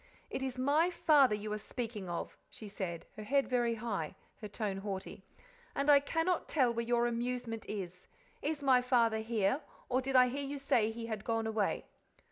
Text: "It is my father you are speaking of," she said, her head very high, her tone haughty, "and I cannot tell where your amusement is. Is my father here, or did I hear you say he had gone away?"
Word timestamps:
"It 0.31 0.41
is 0.41 0.57
my 0.57 0.89
father 0.89 1.35
you 1.35 1.53
are 1.53 1.59
speaking 1.59 2.09
of," 2.09 2.35
she 2.49 2.67
said, 2.67 3.05
her 3.17 3.23
head 3.23 3.47
very 3.47 3.75
high, 3.75 4.15
her 4.37 4.47
tone 4.47 4.77
haughty, 4.77 5.23
"and 5.75 5.91
I 5.91 5.99
cannot 5.99 6.49
tell 6.49 6.73
where 6.73 6.83
your 6.83 7.05
amusement 7.05 7.67
is. 7.69 8.07
Is 8.41 8.63
my 8.63 8.81
father 8.81 9.19
here, 9.19 9.61
or 9.89 10.01
did 10.01 10.15
I 10.15 10.29
hear 10.29 10.41
you 10.43 10.57
say 10.57 10.89
he 10.89 11.05
had 11.05 11.23
gone 11.23 11.45
away?" 11.45 11.85